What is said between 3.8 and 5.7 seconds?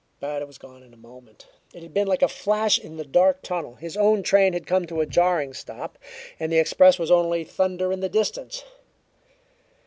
own train had come to a jarring